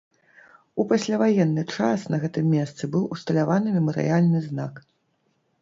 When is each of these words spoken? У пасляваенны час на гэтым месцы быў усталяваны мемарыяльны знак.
У 0.83 0.85
пасляваенны 0.91 1.65
час 1.75 2.07
на 2.13 2.19
гэтым 2.25 2.45
месцы 2.55 2.83
быў 2.97 3.07
усталяваны 3.17 3.67
мемарыяльны 3.77 4.39
знак. 4.51 4.83